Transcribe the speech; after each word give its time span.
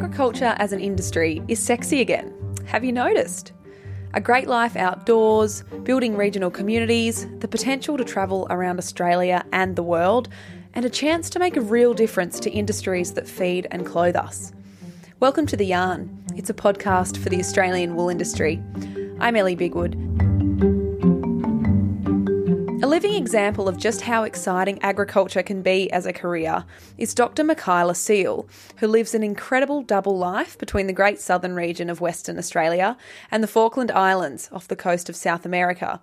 agriculture 0.00 0.54
as 0.56 0.72
an 0.72 0.80
industry 0.80 1.42
is 1.46 1.58
sexy 1.58 2.00
again. 2.00 2.32
Have 2.64 2.82
you 2.82 2.90
noticed? 2.90 3.52
A 4.14 4.20
great 4.20 4.48
life 4.48 4.74
outdoors, 4.74 5.62
building 5.82 6.16
regional 6.16 6.50
communities, 6.50 7.26
the 7.40 7.46
potential 7.46 7.98
to 7.98 8.04
travel 8.04 8.46
around 8.48 8.78
Australia 8.78 9.44
and 9.52 9.76
the 9.76 9.82
world, 9.82 10.30
and 10.72 10.86
a 10.86 10.90
chance 10.90 11.28
to 11.28 11.38
make 11.38 11.54
a 11.54 11.60
real 11.60 11.92
difference 11.92 12.40
to 12.40 12.50
industries 12.50 13.12
that 13.12 13.28
feed 13.28 13.66
and 13.70 13.84
clothe 13.84 14.16
us. 14.16 14.52
Welcome 15.20 15.46
to 15.48 15.56
The 15.58 15.66
Yarn. 15.66 16.24
It's 16.34 16.48
a 16.48 16.54
podcast 16.54 17.18
for 17.18 17.28
the 17.28 17.38
Australian 17.38 17.94
wool 17.94 18.08
industry. 18.08 18.58
I'm 19.20 19.36
Ellie 19.36 19.54
Bigwood. 19.54 20.29
A 22.82 22.86
living 22.86 23.12
example 23.12 23.68
of 23.68 23.76
just 23.76 24.00
how 24.00 24.22
exciting 24.22 24.82
agriculture 24.82 25.42
can 25.42 25.60
be 25.60 25.92
as 25.92 26.06
a 26.06 26.14
career 26.14 26.64
is 26.96 27.12
Dr. 27.12 27.44
Michylla 27.44 27.94
Seal, 27.94 28.48
who 28.78 28.86
lives 28.86 29.12
an 29.12 29.22
incredible 29.22 29.82
double 29.82 30.16
life 30.16 30.56
between 30.56 30.86
the 30.86 30.94
great 30.94 31.20
southern 31.20 31.54
region 31.54 31.90
of 31.90 32.00
Western 32.00 32.38
Australia 32.38 32.96
and 33.30 33.42
the 33.42 33.48
Falkland 33.48 33.90
Islands 33.90 34.48
off 34.50 34.66
the 34.66 34.76
coast 34.76 35.10
of 35.10 35.16
South 35.16 35.44
America, 35.44 36.00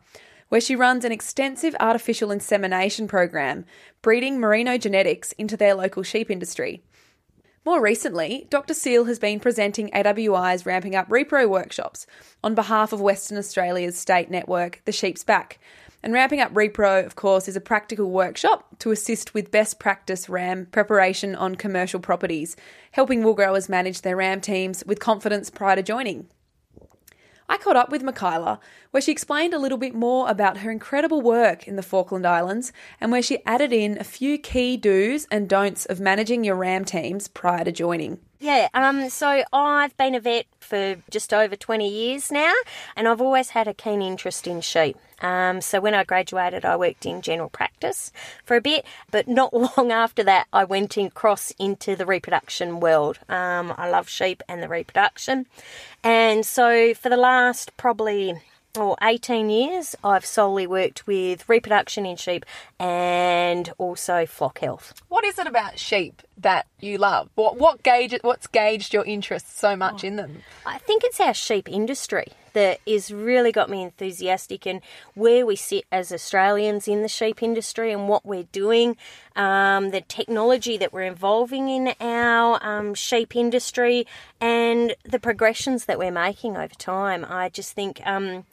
where 0.49 0.61
she 0.61 0.75
runs 0.75 1.03
an 1.03 1.11
extensive 1.11 1.75
artificial 1.79 2.29
insemination 2.29 3.07
program, 3.07 3.65
breeding 4.03 4.39
merino 4.39 4.77
genetics 4.77 5.31
into 5.31 5.57
their 5.57 5.73
local 5.73 6.03
sheep 6.03 6.29
industry. 6.29 6.83
More 7.67 7.81
recently, 7.81 8.47
Dr. 8.49 8.73
Seal 8.73 9.03
has 9.03 9.19
been 9.19 9.41
presenting 9.41 9.89
AWI's 9.93 10.65
Ramping 10.65 10.95
Up 10.95 11.09
Repro 11.09 11.49
workshops 11.49 12.07
on 12.41 12.55
behalf 12.55 12.93
of 12.93 13.01
Western 13.01 13.37
Australia's 13.37 13.97
state 13.97 14.31
network, 14.31 14.81
The 14.85 14.93
Sheep's 14.93 15.25
Back, 15.25 15.59
and 16.01 16.13
Ramping 16.13 16.39
Up 16.39 16.53
Repro, 16.53 17.05
of 17.05 17.17
course, 17.17 17.49
is 17.49 17.57
a 17.57 17.59
practical 17.59 18.09
workshop 18.09 18.79
to 18.79 18.91
assist 18.91 19.33
with 19.33 19.51
best 19.51 19.79
practice 19.79 20.29
RAM 20.29 20.67
preparation 20.67 21.35
on 21.35 21.55
commercial 21.55 21.99
properties, 21.99 22.55
helping 22.91 23.21
wool 23.21 23.33
growers 23.33 23.67
manage 23.67 23.99
their 23.99 24.15
RAM 24.15 24.39
teams 24.39 24.81
with 24.85 25.01
confidence 25.01 25.49
prior 25.49 25.75
to 25.75 25.83
joining. 25.83 26.29
I 27.49 27.57
caught 27.57 27.77
up 27.77 27.91
with 27.91 28.03
Michylla, 28.03 28.59
where 28.91 28.99
she 28.99 29.11
explained 29.11 29.53
a 29.53 29.59
little 29.59 29.77
bit 29.77 29.95
more 29.95 30.29
about 30.29 30.57
her 30.57 30.71
incredible 30.71 31.21
work 31.21 31.65
in 31.65 31.77
the 31.77 31.81
Falkland 31.81 32.25
Islands 32.25 32.73
and 32.99 33.09
where 33.11 33.21
she 33.21 33.45
added 33.45 33.71
in 33.71 33.97
a 33.97 34.03
few 34.03 34.37
key 34.37 34.75
do's 34.75 35.25
and 35.31 35.47
don'ts 35.47 35.85
of 35.85 36.01
managing 36.01 36.43
your 36.43 36.55
RAM 36.55 36.83
teams 36.83 37.29
prior 37.29 37.63
to 37.63 37.71
joining. 37.71 38.19
Yeah, 38.39 38.67
um, 38.75 39.09
so 39.09 39.43
I've 39.51 39.97
been 39.97 40.13
a 40.13 40.19
vet 40.19 40.45
for 40.59 40.97
just 41.09 41.33
over 41.33 41.55
20 41.55 41.89
years 41.89 42.31
now, 42.31 42.53
and 42.95 43.07
I've 43.07 43.21
always 43.21 43.49
had 43.49 43.67
a 43.67 43.73
keen 43.73 44.01
interest 44.01 44.45
in 44.45 44.61
sheep. 44.61 44.95
Um, 45.21 45.59
so 45.59 45.81
when 45.81 45.95
I 45.95 46.03
graduated, 46.03 46.63
I 46.63 46.75
worked 46.75 47.07
in 47.07 47.23
general 47.23 47.49
practice 47.49 48.11
for 48.45 48.55
a 48.55 48.61
bit, 48.61 48.85
but 49.09 49.27
not 49.27 49.53
long 49.77 49.91
after 49.91 50.23
that, 50.23 50.45
I 50.53 50.65
went 50.65 50.97
in 50.99 51.09
cross 51.09 51.51
into 51.57 51.95
the 51.95 52.05
reproduction 52.05 52.79
world. 52.79 53.17
Um, 53.27 53.73
I 53.75 53.89
love 53.89 54.07
sheep 54.07 54.43
and 54.47 54.61
the 54.61 54.67
reproduction, 54.67 55.47
and 56.03 56.45
so 56.45 56.93
for 56.93 57.09
the 57.09 57.17
last 57.17 57.75
probably 57.75 58.39
or 58.77 58.95
18 59.01 59.49
years, 59.49 59.95
I've 60.03 60.25
solely 60.25 60.67
worked 60.67 61.07
with 61.07 61.49
reproduction 61.49 62.05
in 62.05 62.15
sheep 62.15 62.45
and 62.79 63.71
also 63.79 64.27
flock 64.27 64.59
health. 64.59 64.93
What 65.07 65.25
is 65.25 65.39
it 65.39 65.47
about 65.47 65.79
sheep 65.79 66.21
that 66.37 66.67
you 66.79 66.97
love? 66.97 67.29
What 67.35 67.57
what 67.57 67.83
gauge 67.83 68.15
what's 68.21 68.47
gauged 68.47 68.93
your 68.93 69.05
interest 69.05 69.57
so 69.57 69.75
much 69.75 70.03
oh, 70.03 70.07
in 70.07 70.15
them? 70.15 70.43
I 70.65 70.77
think 70.77 71.03
it's 71.03 71.19
our 71.19 71.33
sheep 71.33 71.69
industry 71.69 72.33
that 72.53 72.79
is 72.85 73.11
really 73.11 73.51
got 73.51 73.69
me 73.69 73.83
enthusiastic 73.83 74.65
and 74.65 74.81
where 75.13 75.45
we 75.45 75.55
sit 75.55 75.85
as 75.91 76.11
Australians 76.11 76.87
in 76.87 77.03
the 77.03 77.07
sheep 77.07 77.43
industry 77.43 77.91
and 77.91 78.09
what 78.09 78.25
we're 78.25 78.47
doing, 78.51 78.97
um, 79.35 79.91
the 79.91 80.01
technology 80.01 80.77
that 80.77 80.91
we're 80.91 81.03
involving 81.03 81.69
in 81.69 81.93
our 81.99 82.59
um, 82.63 82.95
sheep 82.95 83.35
industry, 83.35 84.07
and 84.41 84.95
the 85.03 85.19
progressions 85.19 85.85
that 85.85 85.99
we're 85.99 86.11
making 86.11 86.57
over 86.57 86.73
time. 86.75 87.25
I 87.27 87.49
just 87.49 87.73
think. 87.73 88.01
Um, 88.05 88.45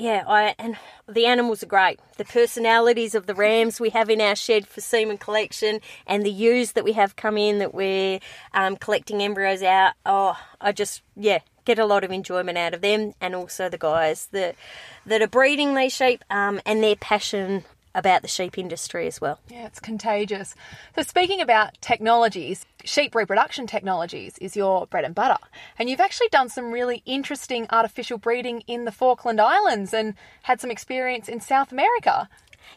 yeah, 0.00 0.24
I 0.26 0.54
and 0.58 0.76
the 1.06 1.26
animals 1.26 1.62
are 1.62 1.66
great. 1.66 2.00
The 2.16 2.24
personalities 2.24 3.14
of 3.14 3.26
the 3.26 3.34
rams 3.34 3.78
we 3.78 3.90
have 3.90 4.08
in 4.08 4.20
our 4.20 4.34
shed 4.34 4.66
for 4.66 4.80
semen 4.80 5.18
collection, 5.18 5.80
and 6.06 6.24
the 6.24 6.30
ewes 6.30 6.72
that 6.72 6.84
we 6.84 6.92
have 6.92 7.16
come 7.16 7.36
in 7.36 7.58
that 7.58 7.74
we're 7.74 8.18
um, 8.54 8.76
collecting 8.76 9.20
embryos 9.20 9.62
out. 9.62 9.92
Oh, 10.06 10.38
I 10.60 10.72
just 10.72 11.02
yeah 11.16 11.40
get 11.66 11.78
a 11.78 11.84
lot 11.84 12.02
of 12.02 12.10
enjoyment 12.10 12.56
out 12.56 12.72
of 12.72 12.80
them, 12.80 13.12
and 13.20 13.34
also 13.34 13.68
the 13.68 13.76
guys 13.76 14.28
that 14.32 14.56
that 15.04 15.20
are 15.20 15.28
breeding 15.28 15.74
these 15.74 15.92
sheep 15.92 16.24
um, 16.30 16.62
and 16.64 16.82
their 16.82 16.96
passion 16.96 17.64
about 17.94 18.22
the 18.22 18.28
sheep 18.28 18.58
industry 18.58 19.06
as 19.06 19.20
well. 19.20 19.38
Yeah, 19.48 19.66
it's 19.66 19.80
contagious. 19.80 20.54
So, 20.94 21.02
speaking 21.02 21.40
about 21.40 21.80
technologies, 21.80 22.64
sheep 22.84 23.14
reproduction 23.14 23.66
technologies 23.66 24.38
is 24.38 24.56
your 24.56 24.86
bread 24.86 25.04
and 25.04 25.14
butter. 25.14 25.38
And 25.78 25.90
you've 25.90 26.00
actually 26.00 26.28
done 26.28 26.48
some 26.48 26.72
really 26.72 27.02
interesting 27.06 27.66
artificial 27.70 28.18
breeding 28.18 28.62
in 28.66 28.84
the 28.84 28.92
Falkland 28.92 29.40
Islands 29.40 29.92
and 29.92 30.14
had 30.42 30.60
some 30.60 30.70
experience 30.70 31.28
in 31.28 31.40
South 31.40 31.72
America. 31.72 32.28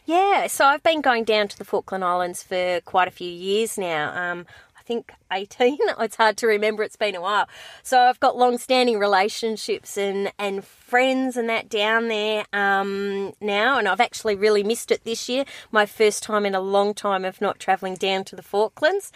Yeah, 0.06 0.48
so 0.48 0.64
I've 0.64 0.82
been 0.82 1.00
going 1.00 1.24
down 1.24 1.48
to 1.48 1.58
the 1.58 1.64
Falkland 1.64 2.04
Islands 2.04 2.42
for 2.42 2.80
quite 2.82 3.08
a 3.08 3.12
few 3.12 3.30
years 3.30 3.78
now. 3.78 4.12
Um, 4.14 4.46
I 4.76 4.82
think 4.82 5.12
18. 5.34 5.78
It's 6.04 6.16
hard 6.16 6.36
to 6.38 6.46
remember, 6.46 6.82
it's 6.82 6.96
been 6.96 7.14
a 7.14 7.20
while. 7.20 7.48
So 7.82 7.98
I've 7.98 8.20
got 8.20 8.36
long 8.36 8.58
standing 8.58 8.98
relationships 8.98 9.96
and, 9.96 10.32
and 10.38 10.64
friends 10.64 11.36
and 11.36 11.48
that 11.48 11.68
down 11.68 12.08
there 12.08 12.44
um, 12.52 13.32
now, 13.40 13.78
and 13.78 13.88
I've 13.88 14.00
actually 14.00 14.36
really 14.36 14.62
missed 14.62 14.90
it 14.90 15.04
this 15.04 15.28
year. 15.28 15.44
My 15.72 15.86
first 15.86 16.22
time 16.22 16.44
in 16.44 16.54
a 16.54 16.60
long 16.60 16.94
time 16.94 17.24
of 17.24 17.40
not 17.40 17.58
travelling 17.58 17.94
down 17.94 18.24
to 18.24 18.36
the 18.36 18.42
Falklands. 18.42 19.10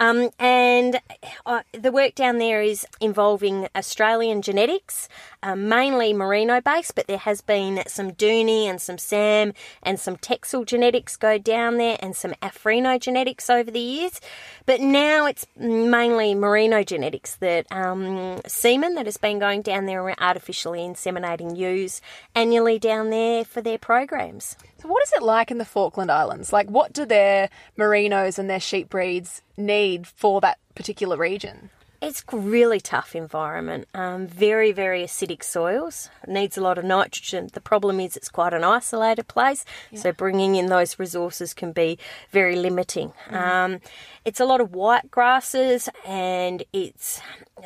Um, 0.00 0.30
and 0.40 1.00
uh, 1.46 1.62
the 1.72 1.92
work 1.92 2.16
down 2.16 2.38
there 2.38 2.60
is 2.60 2.84
involving 3.00 3.68
Australian 3.76 4.42
genetics, 4.42 5.08
uh, 5.42 5.54
mainly 5.54 6.12
merino 6.12 6.60
based, 6.60 6.96
but 6.96 7.06
there 7.06 7.18
has 7.18 7.40
been 7.40 7.82
some 7.86 8.10
Dohne 8.10 8.66
and 8.66 8.80
some 8.80 8.96
SAMM 8.96 9.54
and 9.82 10.00
some 10.00 10.16
Texel 10.16 10.64
genetics 10.64 11.16
go 11.16 11.38
down 11.38 11.76
there 11.76 11.96
and 12.00 12.16
some 12.16 12.32
Afrino 12.42 12.98
genetics 12.98 13.48
over 13.48 13.70
the 13.70 13.78
years. 13.78 14.20
But 14.66 14.80
now 14.80 15.26
it's 15.26 15.46
mainly 15.64 16.34
merino 16.34 16.82
genetics 16.82 17.36
that 17.36 17.66
um, 17.72 18.40
semen 18.46 18.94
that 18.94 19.06
has 19.06 19.16
been 19.16 19.38
going 19.38 19.62
down 19.62 19.86
there 19.86 20.20
artificially 20.20 20.80
inseminating 20.80 21.56
ewes 21.56 22.00
annually 22.34 22.78
down 22.78 23.10
there 23.10 23.44
for 23.44 23.60
their 23.60 23.78
programs. 23.78 24.56
So, 24.80 24.88
what 24.88 25.02
is 25.02 25.12
it 25.16 25.22
like 25.22 25.50
in 25.50 25.58
the 25.58 25.64
Falkland 25.64 26.10
Islands? 26.10 26.52
Like, 26.52 26.68
what 26.68 26.92
do 26.92 27.04
their 27.06 27.48
merinos 27.78 28.38
and 28.38 28.50
their 28.50 28.60
sheep 28.60 28.90
breeds 28.90 29.42
need 29.56 30.06
for 30.06 30.40
that 30.42 30.58
particular 30.74 31.16
region? 31.16 31.70
It's 32.06 32.22
a 32.30 32.36
really 32.36 32.80
tough 32.80 33.16
environment. 33.16 33.88
Um, 33.94 34.26
very, 34.26 34.72
very 34.72 35.02
acidic 35.02 35.42
soils. 35.42 36.10
It 36.22 36.28
needs 36.28 36.58
a 36.58 36.60
lot 36.60 36.76
of 36.76 36.84
nitrogen. 36.84 37.48
The 37.52 37.62
problem 37.62 37.98
is 37.98 38.14
it's 38.14 38.28
quite 38.28 38.52
an 38.52 38.62
isolated 38.62 39.26
place, 39.26 39.64
yeah. 39.90 40.00
so 40.00 40.12
bringing 40.12 40.54
in 40.54 40.66
those 40.66 40.98
resources 40.98 41.54
can 41.54 41.72
be 41.72 41.98
very 42.30 42.56
limiting. 42.56 43.14
Mm. 43.30 43.40
Um, 43.40 43.80
it's 44.26 44.38
a 44.38 44.44
lot 44.44 44.60
of 44.60 44.74
white 44.74 45.10
grasses 45.10 45.88
and 46.04 46.62
it's 46.74 47.22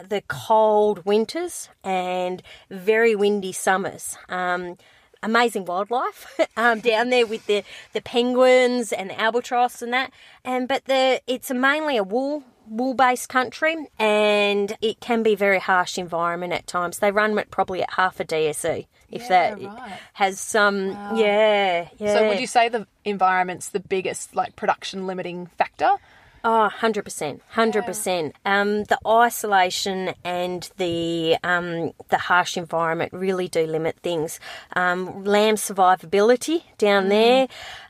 the 0.08 0.22
cold 0.28 1.04
winters 1.04 1.68
and 1.82 2.40
very 2.70 3.16
windy 3.16 3.52
summers. 3.52 4.16
Um, 4.28 4.76
amazing 5.20 5.64
wildlife 5.64 6.38
um, 6.56 6.78
down 6.78 7.10
there 7.10 7.26
with 7.26 7.44
the, 7.46 7.64
the 7.92 8.00
penguins 8.00 8.92
and 8.92 9.10
the 9.10 9.20
albatross 9.20 9.82
and 9.82 9.92
that. 9.92 10.12
And 10.44 10.68
but 10.68 10.84
the 10.84 11.20
it's 11.26 11.50
mainly 11.50 11.96
a 11.96 12.04
wool 12.04 12.44
wool 12.70 12.94
based 12.94 13.28
country 13.28 13.76
and 13.98 14.76
it 14.80 15.00
can 15.00 15.22
be 15.22 15.34
very 15.34 15.58
harsh 15.58 15.98
environment 15.98 16.52
at 16.52 16.66
times. 16.66 16.98
They 16.98 17.10
run 17.10 17.38
it 17.38 17.50
probably 17.50 17.82
at 17.82 17.94
half 17.94 18.20
a 18.20 18.24
DSE 18.24 18.86
if 19.10 19.22
yeah, 19.22 19.28
that 19.28 19.62
right. 19.62 19.92
has 20.14 20.38
some 20.38 20.90
wow. 20.90 21.16
yeah, 21.16 21.88
yeah. 21.98 22.14
So 22.14 22.28
would 22.28 22.40
you 22.40 22.46
say 22.46 22.68
the 22.68 22.86
environment's 23.04 23.70
the 23.70 23.80
biggest 23.80 24.34
like 24.34 24.56
production 24.56 25.06
limiting 25.06 25.46
factor? 25.58 25.90
Oh, 26.44 26.70
100%. 26.72 27.40
100%. 27.54 28.32
Yeah. 28.46 28.60
Um, 28.60 28.84
the 28.84 28.98
isolation 29.06 30.14
and 30.24 30.70
the 30.76 31.36
um, 31.42 31.92
the 32.10 32.18
harsh 32.18 32.56
environment 32.56 33.12
really 33.12 33.48
do 33.48 33.66
limit 33.66 33.96
things. 34.02 34.38
Um, 34.74 35.24
lamb 35.24 35.56
survivability 35.56 36.62
down 36.78 37.06
mm. 37.06 37.08
there 37.08 37.48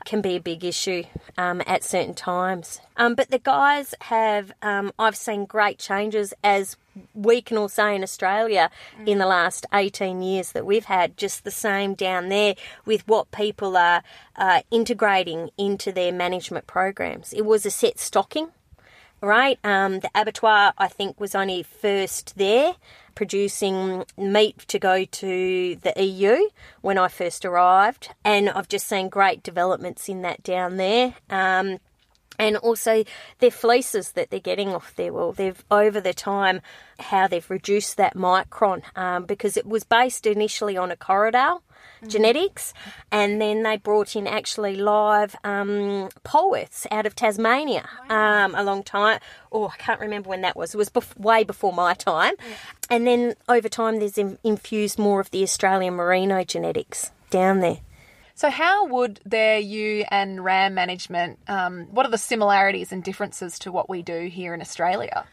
can 0.09 0.21
be 0.21 0.35
a 0.35 0.41
big 0.41 0.65
issue 0.65 1.03
um, 1.37 1.61
at 1.67 1.83
certain 1.83 2.15
times. 2.15 2.81
Um, 2.97 3.13
but 3.13 3.29
the 3.29 3.37
guys 3.37 3.93
have, 4.01 4.51
um, 4.63 4.91
I've 4.97 5.15
seen 5.15 5.45
great 5.45 5.77
changes 5.77 6.33
as 6.43 6.77
we 7.13 7.43
can 7.43 7.59
all 7.59 7.69
say 7.69 7.95
in 7.95 8.01
Australia 8.01 8.71
mm. 8.99 9.07
in 9.07 9.19
the 9.19 9.27
last 9.27 9.67
18 9.71 10.23
years 10.23 10.51
that 10.53 10.65
we've 10.65 10.85
had 10.85 11.15
just 11.15 11.43
the 11.43 11.51
same 11.51 11.93
down 11.93 12.29
there 12.29 12.55
with 12.85 13.07
what 13.07 13.29
people 13.29 13.77
are 13.77 14.01
uh, 14.35 14.61
integrating 14.71 15.51
into 15.59 15.91
their 15.91 16.11
management 16.11 16.65
programs. 16.65 17.31
It 17.31 17.45
was 17.45 17.63
a 17.67 17.71
set 17.71 17.99
stocking, 17.99 18.49
right? 19.21 19.59
Um, 19.63 19.99
the 19.99 20.09
abattoir, 20.15 20.73
I 20.79 20.87
think, 20.87 21.19
was 21.19 21.35
only 21.35 21.61
first 21.61 22.35
there 22.35 22.73
producing 23.19 24.05
meat 24.15 24.59
to 24.59 24.79
go 24.79 25.03
to 25.03 25.75
the 25.75 25.93
EU 26.01 26.47
when 26.79 26.97
I 26.97 27.09
first 27.09 27.43
arrived, 27.43 28.15
and 28.23 28.49
I've 28.49 28.69
just 28.69 28.87
seen 28.87 29.09
great 29.09 29.43
developments 29.43 30.07
in 30.07 30.21
that 30.21 30.41
down 30.41 30.77
there. 30.77 31.15
Um, 31.29 31.79
and 32.39 32.57
also 32.57 33.03
their 33.39 33.51
fleeces 33.51 34.13
that 34.13 34.31
they're 34.31 34.39
getting 34.39 34.69
off 34.69 34.95
their 34.95 35.13
wool. 35.13 35.33
They've 35.33 35.63
over 35.69 36.01
the 36.01 36.13
time 36.13 36.61
how 36.97 37.27
they've 37.27 37.49
reduced 37.49 37.97
that 37.97 38.15
micron 38.15 38.81
um, 38.97 39.25
because 39.25 39.57
it 39.57 39.67
was 39.67 39.83
based 39.83 40.25
initially 40.25 40.77
on 40.77 40.91
a 40.91 40.95
Corriedale 40.95 41.61
mm. 42.01 42.09
genetics, 42.09 42.73
and 43.11 43.41
then 43.41 43.63
they 43.63 43.77
brought 43.77 44.15
in 44.15 44.25
actually 44.25 44.75
live 44.75 45.35
um, 45.43 46.09
Polworths 46.23 46.87
out 46.89 47.05
of 47.05 47.15
Tasmania 47.15 47.87
wow. 48.09 48.45
um, 48.45 48.55
a 48.55 48.63
long 48.63 48.83
time. 48.83 49.19
Oh, 49.51 49.67
I 49.67 49.77
can't 49.77 49.99
remember 49.99 50.29
when 50.29 50.41
that 50.41 50.55
was. 50.55 50.73
It 50.73 50.77
was 50.77 50.89
bef- 50.89 51.19
way 51.19 51.43
before 51.43 51.73
my 51.73 51.93
time, 51.93 52.33
yeah. 52.39 52.55
and 52.89 53.05
then 53.05 53.35
over 53.47 53.69
time 53.69 53.99
there's 53.99 54.17
in- 54.17 54.39
infused 54.43 54.97
more 54.97 55.19
of 55.19 55.31
the 55.31 55.43
Australian 55.43 55.95
Merino 55.95 56.43
genetics 56.43 57.11
down 57.29 57.59
there. 57.59 57.79
So, 58.39 58.49
how 58.49 58.85
would 58.85 59.19
their 59.25 59.59
ewe 59.59 60.05
and 60.09 60.41
ram 60.41 60.73
management? 60.73 61.39
Um, 61.49 61.87
what 61.91 62.05
are 62.05 62.09
the 62.09 62.17
similarities 62.17 62.93
and 62.93 63.03
differences 63.03 63.59
to 63.59 63.69
what 63.69 63.89
we 63.89 64.01
do 64.01 64.27
here 64.27 64.53
in 64.53 64.61
Australia? 64.61 65.25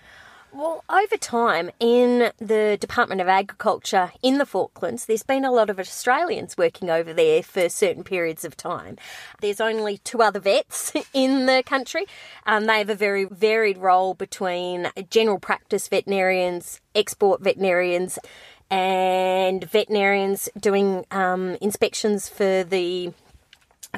Well, 0.52 0.82
over 0.88 1.16
time 1.16 1.70
in 1.78 2.32
the 2.38 2.76
Department 2.80 3.20
of 3.20 3.28
Agriculture 3.28 4.10
in 4.22 4.38
the 4.38 4.46
Falklands, 4.46 5.06
there's 5.06 5.22
been 5.22 5.44
a 5.44 5.52
lot 5.52 5.70
of 5.70 5.78
Australians 5.78 6.56
working 6.56 6.90
over 6.90 7.12
there 7.12 7.44
for 7.44 7.68
certain 7.68 8.02
periods 8.02 8.44
of 8.44 8.56
time. 8.56 8.96
There's 9.40 9.60
only 9.60 9.98
two 9.98 10.20
other 10.20 10.40
vets 10.40 10.92
in 11.12 11.46
the 11.46 11.62
country. 11.64 12.06
Um, 12.44 12.64
they 12.64 12.78
have 12.78 12.90
a 12.90 12.96
very 12.96 13.26
varied 13.26 13.78
role 13.78 14.14
between 14.14 14.90
general 15.10 15.38
practice 15.38 15.86
veterinarians, 15.86 16.80
export 16.96 17.40
veterinarians, 17.40 18.18
and 18.70 19.64
veterinarians 19.64 20.48
doing 20.58 21.04
um, 21.10 21.56
inspections 21.60 22.28
for 22.28 22.64
the 22.64 23.12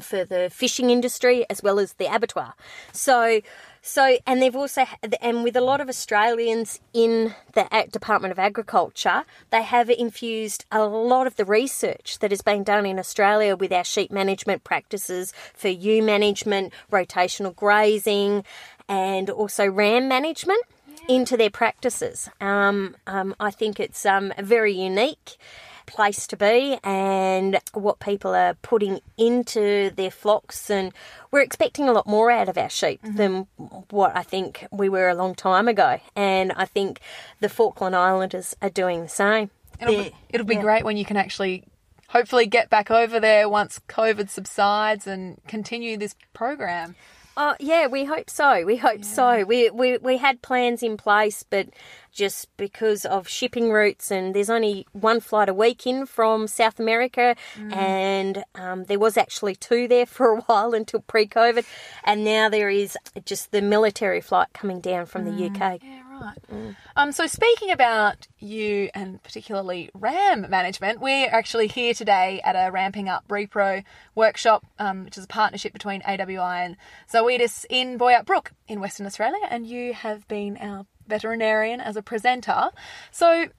for 0.00 0.25
the 0.25 0.49
fishing 0.50 0.91
industry 0.91 1.44
as 1.50 1.62
well 1.62 1.79
as 1.79 1.94
the 1.94 2.06
abattoir. 2.06 2.55
So, 2.93 3.41
so 3.82 4.19
and 4.26 4.41
they've 4.41 4.55
also 4.55 4.85
and 5.20 5.43
with 5.43 5.56
a 5.56 5.61
lot 5.61 5.81
of 5.81 5.88
Australians 5.88 6.81
in 6.93 7.35
the 7.55 7.88
Department 7.91 8.32
of 8.32 8.38
Agriculture, 8.38 9.25
they 9.50 9.62
have 9.62 9.91
infused 9.91 10.67
a 10.70 10.85
lot 10.85 11.26
of 11.26 11.37
the 11.37 11.44
research 11.44 12.19
that 12.20 12.31
has 12.31 12.43
been 12.43 12.62
done 12.62 12.87
in 12.87 12.99
Australia 12.99 13.56
with 13.56 13.73
our 13.73 13.85
sheep 13.85 14.11
management 14.11 14.65
practices 14.65 15.32
for 15.55 15.69
ewe 15.69 16.03
management, 16.03 16.73
rotational 16.93 17.55
grazing, 17.55 18.44
and 18.88 19.31
also 19.31 19.67
ram 19.67 20.09
management 20.09 20.62
into 21.08 21.37
their 21.37 21.50
practices. 21.50 22.28
Um, 22.40 22.96
um, 23.06 23.34
I 23.40 23.50
think 23.50 23.81
it's 23.81 24.06
um, 24.06 24.32
a 24.37 24.43
very 24.43 24.72
unique 24.72 25.38
place 25.87 26.26
to 26.26 26.37
be 26.37 26.78
and 26.84 27.58
what 27.72 27.99
people 27.99 28.34
are 28.34 28.55
putting 28.60 29.00
into 29.16 29.90
their 29.96 30.10
flocks 30.10 30.69
and 30.69 30.93
we're 31.31 31.40
expecting 31.40 31.88
a 31.88 31.93
lot 31.93 32.06
more 32.06 32.31
out 32.31 32.46
of 32.46 32.58
our 32.58 32.69
sheep 32.69 33.02
mm-hmm. 33.02 33.16
than 33.16 33.46
what 33.88 34.14
I 34.14 34.22
think 34.22 34.66
we 34.70 34.90
were 34.90 35.08
a 35.08 35.14
long 35.14 35.34
time 35.34 35.66
ago 35.66 35.99
and 36.14 36.52
I 36.52 36.66
think 36.66 37.00
the 37.40 37.49
Falkland 37.49 37.96
Islanders 37.96 38.55
are 38.60 38.69
doing 38.69 39.02
the 39.02 39.08
same. 39.08 39.50
It'll 39.81 39.94
be, 39.96 40.12
it'll 40.28 40.46
be 40.46 40.56
yeah. 40.56 40.60
great 40.60 40.84
when 40.84 40.99
you 40.99 41.06
can 41.06 41.16
actually 41.16 41.64
hopefully 42.08 42.46
get 42.46 42.69
back 42.69 42.90
over 42.90 43.19
there 43.19 43.49
once 43.49 43.81
COVID 43.88 44.28
subsides 44.28 45.06
and 45.06 45.40
continue 45.46 45.96
this 45.96 46.14
program. 46.34 46.96
Oh 47.40 47.55
yeah, 47.61 47.87
we 47.87 48.05
hope 48.05 48.29
so. 48.29 48.64
We 48.64 48.79
hope 48.79 48.99
yeah. 48.99 49.05
so. 49.05 49.44
We, 49.44 49.70
we 49.70 49.96
we 49.99 50.17
had 50.17 50.43
plans 50.43 50.82
in 50.82 50.96
place, 50.96 51.44
but 51.49 51.69
just 52.11 52.49
because 52.56 53.05
of 53.05 53.29
shipping 53.29 53.70
routes 53.70 54.11
and 54.11 54.35
there's 54.35 54.50
only 54.50 54.88
one 54.90 55.20
flight 55.20 55.49
a 55.49 55.55
week 55.55 55.87
in 55.87 56.05
from 56.05 56.49
South 56.49 56.81
America, 56.81 57.37
mm. 57.55 57.76
and 57.76 58.43
um, 58.56 58.85
there 58.85 58.99
was 58.99 59.17
actually 59.17 59.55
two 59.55 59.87
there 59.87 60.05
for 60.17 60.38
a 60.38 60.40
while 60.40 60.75
until 60.75 60.99
pre-COVID, 61.02 61.64
and 62.02 62.25
now 62.25 62.49
there 62.49 62.70
is 62.70 62.99
just 63.25 63.52
the 63.52 63.62
military 63.62 64.20
flight 64.20 64.49
coming 64.52 64.81
down 64.81 65.06
from 65.06 65.25
mm. 65.25 65.37
the 65.37 65.46
UK. 65.46 65.81
Yeah, 65.81 66.07
right. 66.20 66.38
Mm. 66.53 66.76
Um, 66.97 67.12
so 67.12 67.26
speaking 67.26 67.70
about 67.70 68.26
you 68.38 68.91
and 68.94 69.23
particularly 69.23 69.91
RAM 69.94 70.49
management, 70.49 71.00
we're 71.00 71.29
actually 71.29 71.67
here 71.67 71.94
today 71.94 72.41
at 72.44 72.55
a 72.55 72.70
Ramping 72.70 73.09
Up 73.09 73.26
Repro 73.29 73.85
workshop, 74.15 74.65
um, 74.79 75.05
which 75.05 75.19
is 75.19 75.25
a 75.25 75.29
partnership 75.29 75.73
between 75.73 76.03
AWI 76.03 76.65
and 76.65 76.76
Zoetis 77.12 77.65
in 77.70 77.99
Boyup 77.99 78.25
Brook 78.26 78.53
in 78.67 78.81
Western 78.81 79.06
Australia, 79.06 79.47
and 79.50 79.67
you 79.67 79.94
have 79.94 80.26
been 80.29 80.56
our 80.59 80.87
veterinarian 81.06 81.81
as 81.81 81.97
a 81.97 82.03
presenter. 82.03 82.70
So 83.11 83.26
I 83.29 83.50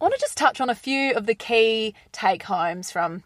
want 0.00 0.14
to 0.14 0.20
just 0.20 0.36
touch 0.36 0.60
on 0.60 0.70
a 0.70 0.74
few 0.74 1.14
of 1.14 1.26
the 1.26 1.34
key 1.34 1.94
take 2.12 2.44
homes 2.44 2.90
from 2.90 3.24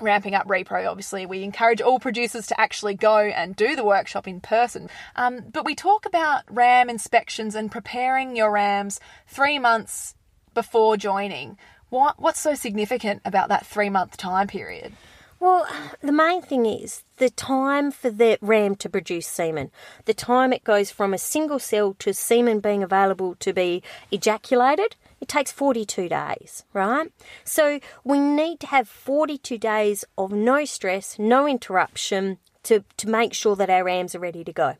ramping 0.00 0.34
up 0.34 0.46
repro 0.46 0.88
obviously. 0.88 1.26
We 1.26 1.42
encourage 1.42 1.80
all 1.80 1.98
producers 1.98 2.46
to 2.48 2.60
actually 2.60 2.94
go 2.94 3.18
and 3.18 3.56
do 3.56 3.76
the 3.76 3.84
workshop 3.84 4.26
in 4.26 4.40
person. 4.40 4.88
Um, 5.16 5.40
but 5.52 5.64
we 5.64 5.74
talk 5.74 6.06
about 6.06 6.44
ram 6.50 6.90
inspections 6.90 7.54
and 7.54 7.70
preparing 7.70 8.36
your 8.36 8.50
rams 8.50 9.00
three 9.26 9.58
months 9.58 10.14
before 10.54 10.96
joining. 10.96 11.58
What, 11.88 12.20
what's 12.20 12.40
so 12.40 12.54
significant 12.54 13.22
about 13.24 13.48
that 13.48 13.66
three 13.66 13.90
month 13.90 14.16
time 14.16 14.46
period? 14.46 14.92
Well, 15.40 15.66
the 16.02 16.12
main 16.12 16.42
thing 16.42 16.66
is 16.66 17.02
the 17.16 17.30
time 17.30 17.90
for 17.90 18.10
the 18.10 18.36
ram 18.42 18.76
to 18.76 18.90
produce 18.90 19.26
semen, 19.26 19.70
the 20.04 20.12
time 20.12 20.52
it 20.52 20.64
goes 20.64 20.90
from 20.90 21.14
a 21.14 21.18
single 21.18 21.58
cell 21.58 21.94
to 22.00 22.12
semen 22.12 22.60
being 22.60 22.82
available 22.82 23.36
to 23.36 23.54
be 23.54 23.82
ejaculated, 24.10 24.96
it 25.20 25.28
takes 25.28 25.52
42 25.52 26.08
days, 26.08 26.64
right? 26.72 27.12
So 27.44 27.80
we 28.04 28.18
need 28.18 28.60
to 28.60 28.66
have 28.68 28.88
42 28.88 29.58
days 29.58 30.04
of 30.16 30.32
no 30.32 30.64
stress, 30.64 31.18
no 31.18 31.46
interruption 31.46 32.38
to, 32.64 32.84
to 32.96 33.08
make 33.08 33.34
sure 33.34 33.56
that 33.56 33.70
our 33.70 33.84
rams 33.84 34.14
are 34.14 34.20
ready 34.20 34.44
to 34.44 34.52
go. 34.52 34.76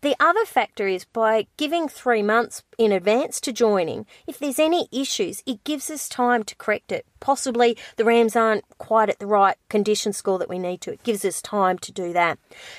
The 0.00 0.14
other 0.20 0.44
factor 0.44 0.86
is 0.86 1.04
by 1.04 1.48
giving 1.56 1.88
three 1.88 2.22
months 2.22 2.62
in 2.78 2.92
advance 2.92 3.40
to 3.40 3.52
joining, 3.52 4.06
if 4.28 4.38
there's 4.38 4.60
any 4.60 4.88
issues, 4.92 5.42
it 5.44 5.64
gives 5.64 5.90
us 5.90 6.08
time 6.08 6.44
to 6.44 6.54
correct 6.54 6.92
it. 6.92 7.04
Possibly 7.18 7.76
the 7.96 8.04
rams 8.04 8.36
aren't 8.36 8.62
quite 8.78 9.10
at 9.10 9.18
the 9.18 9.26
right 9.26 9.56
condition 9.68 10.12
score 10.12 10.38
that 10.38 10.48
we 10.48 10.60
need 10.60 10.80
to. 10.82 10.92
It 10.92 11.02
gives 11.02 11.24
us 11.24 11.42
time 11.42 11.78
to 11.80 11.90
do 11.90 12.12
that. 12.12 12.38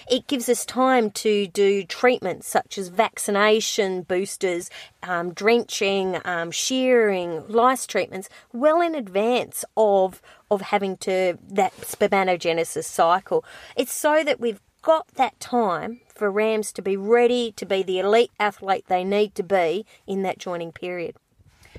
It 0.09 0.27
gives 0.27 0.47
us 0.47 0.65
time 0.65 1.11
to 1.11 1.45
do 1.47 1.83
treatments 1.83 2.47
such 2.47 2.77
as 2.77 2.87
vaccination 2.87 4.03
boosters, 4.03 4.69
um, 5.03 5.33
drenching, 5.33 6.21
um, 6.23 6.51
shearing, 6.51 7.45
lice 7.49 7.85
treatments 7.85 8.29
well 8.53 8.79
in 8.79 8.95
advance 8.95 9.65
of 9.75 10.21
of 10.51 10.61
having 10.61 10.97
to 10.97 11.37
that 11.47 11.75
spermatogenesis 11.81 12.85
cycle. 12.85 13.45
It's 13.75 13.91
so 13.93 14.23
that 14.23 14.39
we've 14.39 14.59
got 14.81 15.07
that 15.15 15.39
time 15.39 16.01
for 16.13 16.31
Rams 16.31 16.71
to 16.73 16.81
be 16.81 16.97
ready 16.97 17.51
to 17.53 17.65
be 17.65 17.83
the 17.83 17.99
elite 17.99 18.31
athlete 18.39 18.85
they 18.87 19.03
need 19.03 19.35
to 19.35 19.43
be 19.43 19.85
in 20.05 20.23
that 20.23 20.37
joining 20.37 20.71
period. 20.71 21.15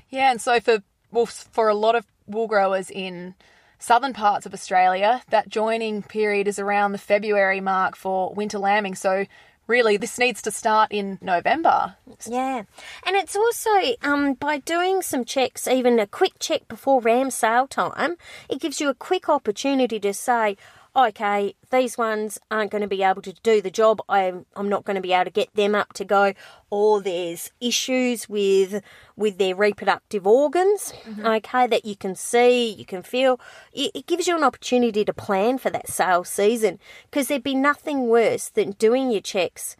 Yeah, 0.09 0.31
and 0.31 0.41
so 0.41 0.59
for 0.59 0.83
well, 1.11 1.25
for 1.25 1.69
a 1.69 1.75
lot 1.75 1.95
of 1.95 2.05
wool 2.27 2.47
growers 2.47 2.89
in 2.89 3.35
southern 3.79 4.13
parts 4.13 4.45
of 4.45 4.53
Australia, 4.53 5.23
that 5.29 5.49
joining 5.49 6.03
period 6.03 6.47
is 6.47 6.59
around 6.59 6.91
the 6.91 6.97
February 6.97 7.59
mark 7.59 7.95
for 7.95 8.33
winter 8.33 8.59
lambing. 8.59 8.95
So 8.95 9.25
really 9.67 9.97
this 9.97 10.19
needs 10.19 10.41
to 10.43 10.51
start 10.51 10.91
in 10.91 11.17
November. 11.21 11.95
Yeah. 12.27 12.63
And 13.05 13.15
it's 13.15 13.35
also 13.35 13.69
um, 14.03 14.33
by 14.33 14.59
doing 14.59 15.01
some 15.01 15.25
checks, 15.25 15.67
even 15.67 15.99
a 15.99 16.07
quick 16.07 16.33
check 16.39 16.67
before 16.67 17.01
ram 17.01 17.31
sale 17.31 17.67
time, 17.67 18.15
it 18.49 18.59
gives 18.59 18.79
you 18.79 18.89
a 18.89 18.93
quick 18.93 19.29
opportunity 19.29 19.99
to 19.99 20.13
say, 20.13 20.57
okay, 20.95 21.55
these 21.69 21.97
ones 21.97 22.37
aren't 22.49 22.71
going 22.71 22.81
to 22.81 22.87
be 22.87 23.03
able 23.03 23.21
to 23.21 23.33
do 23.43 23.61
the 23.61 23.71
job. 23.71 24.01
I'm, 24.09 24.45
I'm 24.55 24.69
not 24.69 24.83
going 24.83 24.95
to 24.95 25.01
be 25.01 25.13
able 25.13 25.25
to 25.25 25.31
get 25.31 25.53
them 25.55 25.75
up 25.75 25.93
to 25.93 26.05
go. 26.05 26.33
Or 26.69 27.01
there's 27.01 27.51
issues 27.59 28.29
with 28.29 28.81
with 29.15 29.37
their 29.37 29.55
reproductive 29.55 30.25
organs, 30.25 30.93
mm-hmm. 31.03 31.25
okay, 31.25 31.67
that 31.67 31.85
you 31.85 31.95
can 31.95 32.15
see, 32.15 32.73
you 32.73 32.85
can 32.85 33.03
feel. 33.03 33.39
It, 33.73 33.91
it 33.93 34.07
gives 34.07 34.27
you 34.27 34.35
an 34.35 34.43
opportunity 34.43 35.05
to 35.05 35.13
plan 35.13 35.57
for 35.57 35.69
that 35.69 35.89
sale 35.89 36.23
season 36.23 36.79
because 37.09 37.27
there'd 37.27 37.43
be 37.43 37.55
nothing 37.55 38.07
worse 38.07 38.49
than 38.49 38.71
doing 38.71 39.11
your 39.11 39.21
checks 39.21 39.75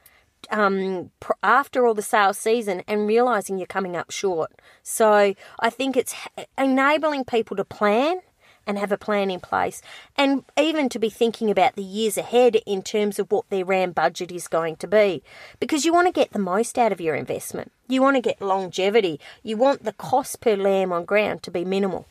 um, 0.50 1.12
after 1.44 1.86
all 1.86 1.94
the 1.94 2.01
sales 2.01 2.38
season 2.38 2.84
and 2.88 3.08
realizing 3.08 3.58
you're 3.58 3.68
coming 3.68 3.96
up 3.96 4.12
short. 4.12 4.51
So 4.84 5.34
I 5.60 5.70
think 5.70 5.96
it's 5.96 6.15
enabling 6.58 7.25
people 7.25 7.56
to 7.58 7.65
plan 7.65 8.22
and 8.68 8.77
have 8.77 8.91
a 8.91 8.98
plan 8.98 9.32
in 9.32 9.39
place, 9.39 9.82
and 10.15 10.44
even 10.60 10.89
to 10.89 11.00
be 11.00 11.10
thinking 11.10 11.50
about 11.50 11.75
the 11.75 11.84
years 11.84 12.18
ahead 12.18 12.58
in 12.65 12.82
terms 12.82 13.20
of 13.20 13.32
what 13.32 13.50
their 13.50 13.65
RAM 13.65 13.91
budget 13.91 14.32
is 14.32 14.48
going 14.48 14.75
to 14.77 14.88
be. 14.88 15.24
Because 15.60 15.86
you 15.86 15.94
want 15.94 16.08
to 16.08 16.13
get 16.13 16.32
the 16.32 16.39
most 16.39 16.77
out 16.77 16.91
of 16.91 17.01
your 17.01 17.15
investment, 17.15 17.72
you 17.88 18.01
want 18.01 18.15
to 18.15 18.22
get 18.22 18.41
longevity, 18.41 19.20
you 19.44 19.58
want 19.58 19.84
the 19.84 19.94
cost 19.94 20.41
per 20.41 20.56
lamb 20.56 20.91
on 20.91 21.06
ground 21.06 21.44
to 21.44 21.51
be 21.51 21.65
minimal. 21.65 22.06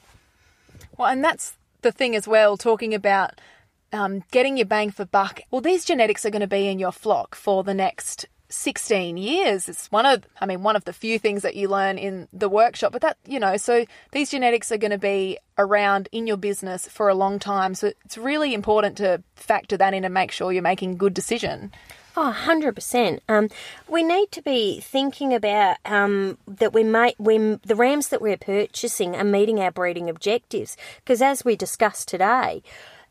Well, 0.96 1.08
and 1.08 1.24
that's 1.24 1.56
the 1.82 1.92
thing 1.92 2.14
as 2.14 2.28
well, 2.28 2.56
talking 2.56 2.94
about 2.94 3.40
um, 3.92 4.24
getting 4.30 4.56
your 4.56 4.66
bang 4.66 4.90
for 4.90 5.04
buck. 5.04 5.40
Well, 5.50 5.60
these 5.60 5.84
genetics 5.84 6.24
are 6.24 6.30
going 6.30 6.40
to 6.40 6.46
be 6.46 6.68
in 6.68 6.78
your 6.78 6.92
flock 6.92 7.34
for 7.34 7.64
the 7.64 7.74
next 7.74 8.26
16 8.50 9.16
years. 9.16 9.68
It's 9.68 9.90
one 9.92 10.06
of, 10.06 10.24
I 10.40 10.46
mean, 10.46 10.62
one 10.62 10.76
of 10.76 10.84
the 10.84 10.92
few 10.92 11.18
things 11.18 11.42
that 11.42 11.56
you 11.56 11.68
learn 11.68 11.98
in 11.98 12.28
the 12.32 12.48
workshop. 12.48 12.92
But 12.92 13.02
that, 13.02 13.16
you 13.26 13.40
know, 13.40 13.56
so 13.56 13.84
these 14.12 14.30
genetics 14.30 14.70
are 14.72 14.78
going 14.78 14.90
to 14.90 14.98
be 14.98 15.38
around 15.56 16.08
in 16.12 16.26
your 16.26 16.36
business 16.36 16.86
for 16.88 17.08
a 17.08 17.14
long 17.14 17.38
time. 17.38 17.74
So 17.74 17.92
it's 18.04 18.18
really 18.18 18.54
important 18.54 18.96
to 18.98 19.22
factor 19.34 19.76
that 19.76 19.94
in 19.94 20.04
and 20.04 20.14
make 20.14 20.32
sure 20.32 20.52
you're 20.52 20.62
making 20.62 20.96
good 20.96 21.14
decision. 21.14 21.72
Oh, 22.16 22.36
100%. 22.36 23.20
Um, 23.28 23.48
we 23.88 24.02
need 24.02 24.32
to 24.32 24.42
be 24.42 24.80
thinking 24.80 25.32
about 25.32 25.76
um, 25.84 26.38
that 26.48 26.72
we 26.72 26.82
may, 26.82 27.14
when 27.18 27.60
the 27.64 27.76
rams 27.76 28.08
that 28.08 28.20
we're 28.20 28.36
purchasing 28.36 29.14
are 29.14 29.24
meeting 29.24 29.60
our 29.60 29.70
breeding 29.70 30.10
objectives. 30.10 30.76
Because 30.96 31.22
as 31.22 31.44
we 31.44 31.54
discussed 31.54 32.08
today, 32.08 32.62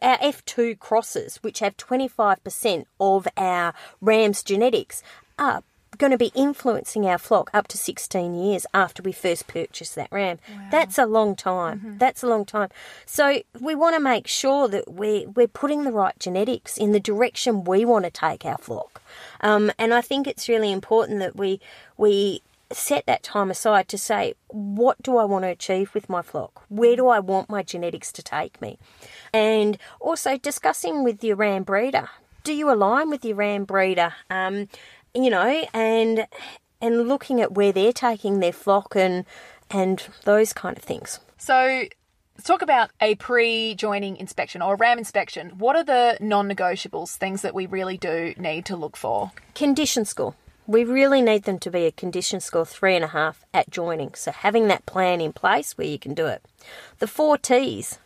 our 0.02 0.18
F2 0.18 0.80
crosses, 0.80 1.38
which 1.38 1.60
have 1.60 1.78
25% 1.78 2.86
of 3.00 3.28
our 3.38 3.74
ram's 4.02 4.44
genetics, 4.44 5.02
are 5.40 5.64
going 5.98 6.12
to 6.12 6.18
be 6.18 6.32
influencing 6.34 7.06
our 7.06 7.18
flock 7.18 7.50
up 7.54 7.68
to 7.68 7.78
16 7.78 8.34
years 8.34 8.66
after 8.74 9.04
we 9.04 9.12
first 9.12 9.48
purchase 9.48 9.94
that 9.96 10.12
ram. 10.12 10.40
Wow. 10.50 10.68
That's 10.72 10.98
a 10.98 11.06
long 11.06 11.36
time. 11.36 11.80
Mm-hmm. 11.80 11.98
That's 11.98 12.24
a 12.24 12.28
long 12.28 12.46
time. 12.46 12.70
So 13.06 13.42
we 13.60 13.76
want 13.76 13.96
to 13.96 14.00
make 14.00 14.28
sure 14.28 14.68
that 14.70 14.92
we're, 14.92 15.28
we're 15.30 15.48
putting 15.48 15.84
the 15.84 15.92
right 15.92 16.18
genetics 16.18 16.78
in 16.78 16.94
the 16.94 17.00
direction 17.00 17.64
we 17.64 17.86
want 17.86 18.06
to 18.06 18.12
take 18.12 18.46
our 18.46 18.58
flock. 18.58 19.02
Um, 19.42 19.72
and 19.78 19.94
I 19.94 20.02
think 20.02 20.26
it's 20.26 20.48
really 20.48 20.72
important 20.72 21.20
that 21.20 21.36
we 21.36 21.60
we 21.98 22.42
set 22.72 23.06
that 23.08 23.24
time 23.24 23.50
aside 23.50 23.88
to 23.90 23.98
say, 23.98 24.36
what 24.48 25.02
do 25.02 25.18
I 25.18 25.26
want 25.26 25.44
to 25.44 25.50
achieve 25.50 25.94
with 25.94 26.08
my 26.10 26.22
flock? 26.22 26.64
Where 26.70 26.96
do 26.96 27.08
I 27.08 27.20
want 27.20 27.50
my 27.50 27.64
genetics 27.64 28.12
to 28.14 28.24
take 28.24 28.62
me? 28.62 28.78
And 29.34 29.78
also 30.00 30.38
discussing 30.38 31.04
with 31.04 31.24
your 31.24 31.36
ram 31.36 31.64
breeder. 31.64 32.10
Do 32.44 32.54
you 32.54 32.72
align 32.72 33.10
with 33.10 33.26
your 33.26 33.36
ram 33.36 33.66
breeder? 33.66 34.14
Um, 34.30 34.70
you 35.14 35.30
know, 35.30 35.66
and 35.74 36.28
and 36.82 37.08
looking 37.08 37.42
at 37.42 37.54
where 37.54 37.72
they're 37.72 37.94
taking 37.94 38.40
their 38.40 38.54
flock 38.54 38.96
and 38.96 39.26
and 39.70 40.08
those 40.26 40.54
kind 40.54 40.78
of 40.78 40.84
things. 40.84 41.20
So 41.38 41.86
let's 42.36 42.48
talk 42.48 42.62
about 42.62 42.92
a 43.02 43.16
pre-joining 43.16 44.18
inspection 44.18 44.62
or 44.62 44.74
a 44.74 44.78
ram 44.78 44.98
inspection. 44.98 45.52
What 45.58 45.76
are 45.76 45.84
the 45.84 46.18
non-negotiables, 46.22 47.16
things 47.16 47.42
that 47.42 47.54
we 47.54 47.66
really 47.66 47.98
do 47.98 48.34
need 48.38 48.66
to 48.66 48.76
look 48.76 48.96
for? 48.98 49.32
Condition 49.56 50.06
score. 50.06 50.36
We 50.68 50.84
really 50.84 51.22
need 51.22 51.44
them 51.44 51.60
to 51.60 51.72
be 51.72 51.86
a 51.86 51.92
condition 51.92 52.40
score 52.40 52.66
three 52.66 52.96
and 52.96 53.04
a 53.04 53.10
half 53.10 53.44
at 53.54 53.70
joining. 53.70 54.14
So 54.14 54.32
having 54.32 54.68
that 54.68 54.86
plan 54.86 55.20
in 55.20 55.34
place 55.34 55.78
where 55.78 55.88
you 55.88 55.98
can 55.98 56.14
do 56.14 56.28
it. 56.28 56.46
The 57.00 57.08
four 57.08 57.38
T's: 57.38 57.98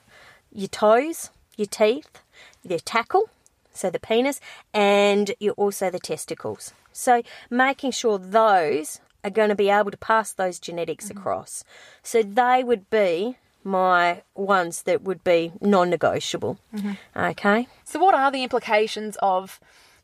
your 0.51 0.69
toes, 0.69 1.29
your 1.57 1.67
teeth, 1.67 2.21
your 2.63 2.79
tackle, 2.79 3.29
so 3.73 3.89
the 3.89 3.99
penis, 3.99 4.39
and 4.73 5.33
you 5.39 5.51
also 5.51 5.89
the 5.89 5.99
testicles. 5.99 6.73
So 6.93 7.23
making 7.49 7.91
sure 7.91 8.17
those 8.17 8.99
are 9.23 9.29
going 9.29 9.49
to 9.49 9.55
be 9.55 9.69
able 9.69 9.91
to 9.91 9.97
pass 9.97 10.31
those 10.31 10.59
genetics 10.59 11.07
mm-hmm. 11.09 11.17
across. 11.17 11.63
So 12.01 12.23
they 12.23 12.63
would 12.63 12.89
be 12.89 13.37
my 13.63 14.21
ones 14.35 14.83
that 14.83 15.03
would 15.03 15.23
be 15.23 15.53
non 15.61 15.89
negotiable. 15.89 16.57
Mm-hmm. 16.73 17.19
Okay. 17.19 17.67
So, 17.85 17.99
what 17.99 18.13
are 18.15 18.31
the 18.31 18.43
implications 18.43 19.17
of 19.21 19.59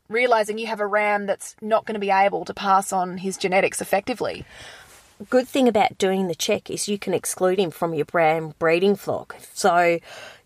realizing 0.08 0.58
you 0.58 0.66
have 0.66 0.80
a 0.80 0.86
ram 0.86 1.26
that's 1.26 1.54
not 1.60 1.84
going 1.84 1.94
to 1.94 2.00
be 2.00 2.10
able 2.10 2.44
to 2.46 2.54
pass 2.54 2.92
on 2.92 3.18
his 3.18 3.36
genetics 3.36 3.80
effectively? 3.80 4.44
Good 5.28 5.46
thing 5.46 5.68
about 5.68 5.98
doing 5.98 6.28
the 6.28 6.34
check 6.34 6.70
is 6.70 6.88
you 6.88 6.98
can 6.98 7.12
exclude 7.12 7.58
him 7.58 7.70
from 7.70 7.92
your 7.92 8.06
ram 8.12 8.54
breeding 8.58 8.96
flock. 8.96 9.36
So, 9.52 9.98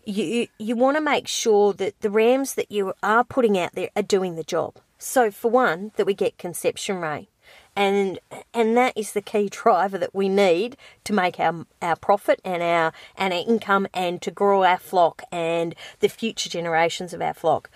you 0.03 0.47
you 0.57 0.75
want 0.75 0.97
to 0.97 1.01
make 1.01 1.27
sure 1.27 1.73
that 1.73 1.99
the 2.01 2.09
rams 2.09 2.55
that 2.55 2.71
you 2.71 2.93
are 3.01 3.23
putting 3.23 3.57
out 3.57 3.73
there 3.73 3.89
are 3.95 4.03
doing 4.03 4.35
the 4.35 4.43
job. 4.43 4.75
So 4.97 5.31
for 5.31 5.51
one, 5.51 5.91
that 5.95 6.05
we 6.05 6.13
get 6.13 6.37
conception 6.37 6.97
rate. 6.97 7.29
And 7.75 8.19
and 8.53 8.75
that 8.77 8.93
is 8.95 9.13
the 9.13 9.21
key 9.21 9.49
driver 9.51 9.97
that 9.97 10.15
we 10.15 10.29
need 10.29 10.77
to 11.03 11.13
make 11.13 11.39
our 11.39 11.65
our 11.81 11.95
profit 11.95 12.39
and 12.43 12.63
our 12.63 12.93
and 13.17 13.33
our 13.33 13.39
income 13.39 13.87
and 13.93 14.21
to 14.21 14.31
grow 14.31 14.63
our 14.63 14.79
flock 14.79 15.23
and 15.31 15.75
the 15.99 16.09
future 16.09 16.49
generations 16.49 17.13
of 17.13 17.21
our 17.21 17.33
flock 17.33 17.69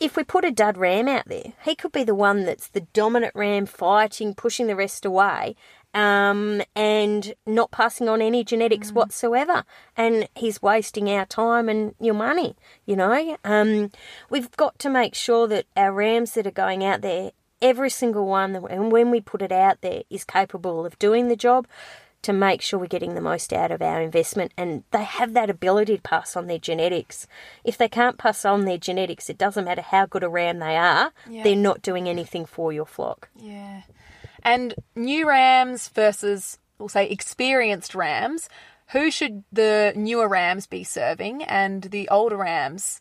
if 0.00 0.16
we 0.16 0.24
put 0.24 0.44
a 0.44 0.50
dud 0.50 0.76
ram 0.76 1.08
out 1.08 1.26
there, 1.26 1.52
he 1.64 1.74
could 1.74 1.92
be 1.92 2.04
the 2.04 2.14
one 2.14 2.44
that's 2.44 2.68
the 2.68 2.82
dominant 2.92 3.34
ram 3.34 3.66
fighting, 3.66 4.34
pushing 4.34 4.66
the 4.66 4.76
rest 4.76 5.04
away, 5.04 5.56
um, 5.94 6.62
and 6.74 7.34
not 7.46 7.70
passing 7.70 8.08
on 8.08 8.22
any 8.22 8.44
genetics 8.44 8.90
mm. 8.90 8.94
whatsoever. 8.94 9.64
And 9.96 10.28
he's 10.34 10.62
wasting 10.62 11.10
our 11.10 11.26
time 11.26 11.68
and 11.68 11.94
your 12.00 12.14
money, 12.14 12.56
you 12.86 12.96
know. 12.96 13.36
Um, 13.44 13.90
we've 14.30 14.50
got 14.56 14.78
to 14.80 14.90
make 14.90 15.14
sure 15.14 15.46
that 15.48 15.66
our 15.76 15.92
rams 15.92 16.32
that 16.34 16.46
are 16.46 16.52
going 16.52 16.84
out 16.84 17.00
there, 17.00 17.32
every 17.60 17.90
single 17.90 18.26
one, 18.26 18.56
and 18.70 18.92
when 18.92 19.10
we 19.10 19.20
put 19.20 19.42
it 19.42 19.52
out 19.52 19.80
there, 19.80 20.02
is 20.10 20.24
capable 20.24 20.84
of 20.86 20.98
doing 20.98 21.28
the 21.28 21.36
job 21.36 21.66
to 22.20 22.32
make 22.32 22.60
sure 22.60 22.80
we're 22.80 22.86
getting 22.86 23.14
the 23.14 23.20
most 23.20 23.52
out 23.52 23.70
of 23.70 23.80
our 23.80 24.00
investment 24.00 24.52
and 24.56 24.82
they 24.90 25.04
have 25.04 25.34
that 25.34 25.48
ability 25.48 25.96
to 25.96 26.02
pass 26.02 26.36
on 26.36 26.46
their 26.46 26.58
genetics. 26.58 27.26
If 27.62 27.78
they 27.78 27.88
can't 27.88 28.18
pass 28.18 28.44
on 28.44 28.64
their 28.64 28.78
genetics, 28.78 29.30
it 29.30 29.38
doesn't 29.38 29.64
matter 29.64 29.82
how 29.82 30.06
good 30.06 30.24
a 30.24 30.28
ram 30.28 30.58
they 30.58 30.76
are, 30.76 31.12
yeah. 31.30 31.44
they're 31.44 31.54
not 31.54 31.80
doing 31.80 32.08
anything 32.08 32.44
for 32.44 32.72
your 32.72 32.86
flock. 32.86 33.28
Yeah. 33.36 33.82
And 34.42 34.74
new 34.94 35.28
rams 35.28 35.88
versus, 35.88 36.58
we'll 36.78 36.88
say, 36.88 37.08
experienced 37.08 37.94
rams, 37.94 38.48
who 38.88 39.10
should 39.10 39.44
the 39.52 39.92
newer 39.96 40.28
rams 40.28 40.66
be 40.66 40.84
serving 40.84 41.42
and 41.44 41.82
the 41.84 42.08
older 42.08 42.36
rams? 42.36 43.00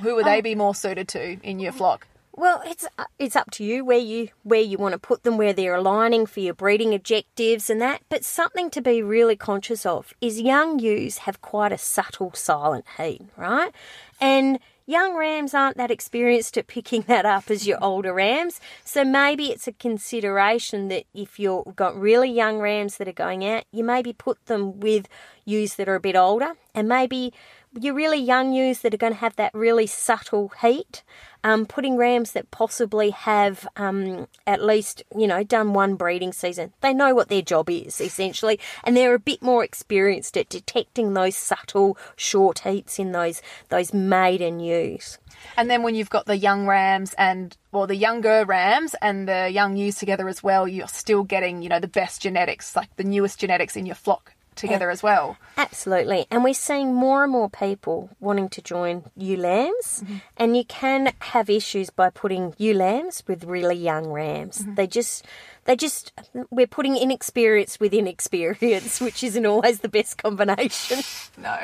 Who 0.00 0.14
would 0.14 0.26
they 0.26 0.38
oh. 0.38 0.42
be 0.42 0.54
more 0.54 0.74
suited 0.74 1.08
to 1.08 1.38
in 1.42 1.58
your 1.58 1.72
flock? 1.72 2.06
Well, 2.36 2.62
it's 2.66 2.86
it's 3.20 3.36
up 3.36 3.52
to 3.52 3.64
you 3.64 3.84
where 3.84 3.98
you 3.98 4.28
where 4.42 4.60
you 4.60 4.76
want 4.76 4.92
to 4.92 4.98
put 4.98 5.22
them, 5.22 5.38
where 5.38 5.52
they're 5.52 5.76
aligning 5.76 6.26
for 6.26 6.40
your 6.40 6.54
breeding 6.54 6.92
objectives 6.92 7.70
and 7.70 7.80
that. 7.80 8.02
But 8.08 8.24
something 8.24 8.70
to 8.70 8.80
be 8.80 9.02
really 9.02 9.36
conscious 9.36 9.86
of 9.86 10.12
is 10.20 10.40
young 10.40 10.80
ewes 10.80 11.18
have 11.18 11.40
quite 11.40 11.70
a 11.70 11.78
subtle 11.78 12.32
silent 12.34 12.86
heat, 12.96 13.22
right? 13.36 13.72
And 14.20 14.58
Young 14.86 15.16
rams 15.16 15.54
aren't 15.54 15.78
that 15.78 15.90
experienced 15.90 16.58
at 16.58 16.66
picking 16.66 17.02
that 17.08 17.24
up 17.24 17.50
as 17.50 17.66
your 17.66 17.82
older 17.82 18.12
rams, 18.12 18.60
so 18.84 19.02
maybe 19.02 19.46
it's 19.46 19.66
a 19.66 19.72
consideration 19.72 20.88
that 20.88 21.04
if 21.14 21.38
you've 21.38 21.74
got 21.74 21.98
really 21.98 22.30
young 22.30 22.58
rams 22.58 22.98
that 22.98 23.08
are 23.08 23.12
going 23.12 23.46
out, 23.46 23.64
you 23.72 23.82
maybe 23.82 24.12
put 24.12 24.44
them 24.44 24.80
with 24.80 25.08
ewes 25.46 25.76
that 25.76 25.88
are 25.88 25.94
a 25.94 26.00
bit 26.00 26.16
older, 26.16 26.52
and 26.74 26.86
maybe 26.86 27.32
your 27.80 27.94
really 27.94 28.20
young 28.20 28.52
ewes 28.52 28.80
that 28.80 28.94
are 28.94 28.98
going 28.98 29.12
to 29.12 29.18
have 29.18 29.36
that 29.36 29.54
really 29.54 29.86
subtle 29.86 30.52
heat 30.60 31.02
um, 31.44 31.66
putting 31.66 31.96
rams 31.96 32.32
that 32.32 32.50
possibly 32.50 33.10
have 33.10 33.68
um, 33.76 34.26
at 34.46 34.64
least, 34.64 35.02
you 35.14 35.26
know, 35.26 35.44
done 35.44 35.74
one 35.74 35.94
breeding 35.94 36.32
season. 36.32 36.72
They 36.80 36.94
know 36.94 37.14
what 37.14 37.28
their 37.28 37.42
job 37.42 37.68
is, 37.68 38.00
essentially, 38.00 38.58
and 38.82 38.96
they're 38.96 39.14
a 39.14 39.18
bit 39.18 39.42
more 39.42 39.62
experienced 39.62 40.38
at 40.38 40.48
detecting 40.48 41.12
those 41.12 41.36
subtle 41.36 41.98
short 42.16 42.60
heats 42.60 42.98
in 42.98 43.12
those, 43.12 43.42
those 43.68 43.92
maiden 43.92 44.58
ewes. 44.58 45.18
And 45.58 45.70
then 45.70 45.82
when 45.82 45.94
you've 45.94 46.10
got 46.10 46.24
the 46.24 46.38
young 46.38 46.66
rams 46.66 47.14
and 47.18 47.54
well 47.72 47.86
the 47.86 47.96
younger 47.96 48.44
rams 48.46 48.94
and 49.02 49.28
the 49.28 49.50
young 49.50 49.76
ewes 49.76 49.96
together 49.96 50.28
as 50.28 50.42
well, 50.42 50.66
you're 50.66 50.88
still 50.88 51.24
getting, 51.24 51.60
you 51.60 51.68
know, 51.68 51.80
the 51.80 51.88
best 51.88 52.22
genetics, 52.22 52.74
like 52.74 52.96
the 52.96 53.04
newest 53.04 53.38
genetics 53.38 53.76
in 53.76 53.84
your 53.84 53.96
flock 53.96 54.33
together 54.54 54.90
as 54.90 55.02
well. 55.02 55.36
Absolutely. 55.56 56.26
And 56.30 56.44
we're 56.44 56.54
seeing 56.54 56.94
more 56.94 57.24
and 57.24 57.32
more 57.32 57.50
people 57.50 58.10
wanting 58.20 58.48
to 58.50 58.62
join 58.62 59.04
ewe 59.16 59.36
lambs. 59.36 60.02
Mm-hmm. 60.04 60.16
And 60.36 60.56
you 60.56 60.64
can 60.64 61.12
have 61.20 61.50
issues 61.50 61.90
by 61.90 62.10
putting 62.10 62.54
ewe 62.58 62.74
lambs 62.74 63.22
with 63.26 63.44
really 63.44 63.76
young 63.76 64.08
rams. 64.08 64.62
Mm-hmm. 64.62 64.74
They 64.74 64.86
just 64.86 65.24
they 65.64 65.76
just 65.76 66.12
we're 66.50 66.66
putting 66.66 66.96
inexperience 66.96 67.80
with 67.80 67.94
inexperience, 67.94 69.00
which 69.00 69.22
isn't 69.24 69.46
always 69.46 69.80
the 69.80 69.88
best 69.88 70.18
combination. 70.18 71.00
No. 71.36 71.50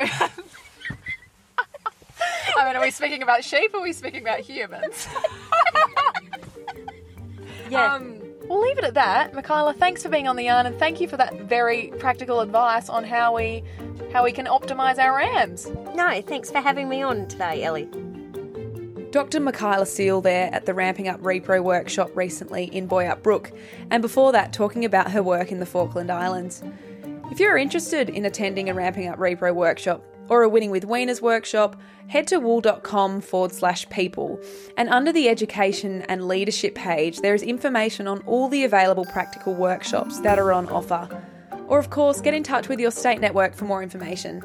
I 2.57 2.65
mean, 2.65 2.75
are 2.75 2.81
we 2.81 2.91
speaking 2.91 3.23
about 3.23 3.43
sheep 3.43 3.73
or 3.73 3.77
are 3.77 3.83
we 3.83 3.93
speaking 3.93 4.21
about 4.21 4.41
humans? 4.41 5.07
yeah. 7.69 7.95
Um, 7.95 8.20
we'll 8.51 8.61
leave 8.61 8.77
it 8.77 8.83
at 8.83 8.93
that. 8.95 9.31
Michylla, 9.33 9.75
thanks 9.75 10.03
for 10.03 10.09
being 10.09 10.27
on 10.27 10.35
the 10.35 10.43
yarn 10.43 10.65
and 10.65 10.77
thank 10.77 10.99
you 10.99 11.07
for 11.07 11.17
that 11.17 11.33
very 11.41 11.87
practical 11.99 12.41
advice 12.41 12.89
on 12.89 13.03
how 13.03 13.35
we 13.35 13.63
how 14.11 14.23
we 14.25 14.31
can 14.31 14.45
optimize 14.45 14.97
our 14.97 15.15
rams. 15.15 15.71
No, 15.95 16.21
thanks 16.21 16.51
for 16.51 16.59
having 16.59 16.89
me 16.89 17.01
on 17.01 17.27
today, 17.27 17.63
Ellie. 17.63 17.89
Dr. 19.11 19.39
Michylla 19.39 19.87
Seal 19.87 20.21
there 20.21 20.53
at 20.53 20.65
the 20.65 20.73
Ramping 20.73 21.07
Up 21.07 21.21
Repro 21.21 21.63
workshop 21.63 22.11
recently 22.15 22.65
in 22.65 22.87
Boyup 22.87 23.23
Brook, 23.23 23.51
and 23.89 24.01
before 24.01 24.31
that, 24.31 24.53
talking 24.53 24.85
about 24.85 25.11
her 25.11 25.23
work 25.23 25.51
in 25.51 25.59
the 25.59 25.65
Falkland 25.65 26.11
Islands. 26.11 26.63
If 27.29 27.39
you're 27.39 27.57
interested 27.57 28.09
in 28.09 28.25
attending 28.25 28.69
a 28.69 28.73
Ramping 28.73 29.07
Up 29.07 29.17
Repro 29.17 29.53
workshop, 29.53 30.03
or 30.31 30.43
a 30.43 30.49
Winning 30.49 30.71
with 30.71 30.87
Weaners 30.87 31.21
workshop, 31.21 31.75
head 32.07 32.25
to 32.27 32.39
wool.com 32.39 33.19
forward 33.19 33.51
slash 33.51 33.87
people. 33.89 34.39
And 34.77 34.87
under 34.87 35.11
the 35.11 35.27
education 35.27 36.03
and 36.03 36.25
leadership 36.25 36.73
page, 36.73 37.19
there 37.19 37.35
is 37.35 37.43
information 37.43 38.07
on 38.07 38.19
all 38.19 38.47
the 38.47 38.63
available 38.63 39.03
practical 39.03 39.53
workshops 39.53 40.21
that 40.21 40.39
are 40.39 40.53
on 40.53 40.69
offer. 40.69 41.21
Or, 41.67 41.79
of 41.79 41.89
course, 41.89 42.21
get 42.21 42.33
in 42.33 42.43
touch 42.43 42.69
with 42.69 42.79
your 42.79 42.91
state 42.91 43.19
network 43.19 43.53
for 43.55 43.65
more 43.65 43.83
information. 43.83 44.41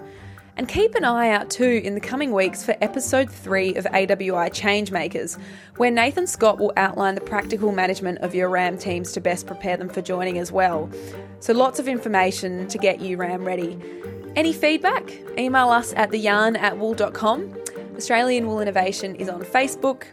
And 0.57 0.67
keep 0.67 0.97
an 0.97 1.05
eye 1.05 1.31
out 1.31 1.51
too 1.51 1.83
in 1.85 1.95
the 1.95 2.01
coming 2.01 2.33
weeks 2.33 2.65
for 2.65 2.75
episode 2.81 3.31
3 3.31 3.77
of 3.77 3.85
AWI 3.85 4.51
Changemakers, 4.51 5.39
where 5.77 5.91
Nathan 5.91 6.27
Scott 6.27 6.59
will 6.59 6.73
outline 6.77 7.15
the 7.15 7.21
practical 7.21 7.71
management 7.71 8.19
of 8.19 8.35
your 8.35 8.49
RAM 8.49 8.77
teams 8.77 9.13
to 9.13 9.21
best 9.21 9.47
prepare 9.47 9.77
them 9.77 9.89
for 9.89 10.03
joining 10.03 10.39
as 10.39 10.51
well. 10.51 10.91
So 11.39 11.53
lots 11.53 11.79
of 11.79 11.87
information 11.87 12.67
to 12.69 12.79
get 12.79 13.01
you 13.01 13.19
RAM 13.19 13.45
ready. 13.45 13.79
Any 14.37 14.53
feedback? 14.53 15.11
Email 15.39 15.71
us 15.71 15.95
at 15.95 16.11
theyarn 16.11 16.59
at 16.59 16.77
wool.com. 16.77 17.55
Australian 17.97 18.47
Wool 18.47 18.61
Innovation 18.61 19.17
is 19.17 19.31
on 19.31 19.41
Facebook, 19.41 20.05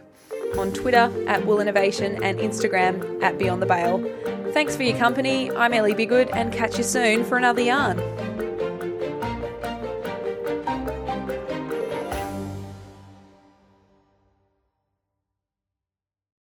on 0.56 0.72
Twitter 0.72 1.12
at 1.28 1.44
Wool 1.44 1.60
Innovation, 1.60 2.22
and 2.24 2.38
Instagram 2.38 3.22
at 3.22 3.36
Beyond 3.36 3.60
the 3.60 3.66
Bale. 3.66 4.02
Thanks 4.54 4.74
for 4.76 4.82
your 4.82 4.96
company. 4.96 5.50
I'm 5.50 5.74
Ellie 5.74 5.94
Biggood, 5.94 6.34
and 6.34 6.54
catch 6.54 6.78
you 6.78 6.84
soon 6.84 7.22
for 7.22 7.36
another 7.36 7.60
yarn. 7.60 7.98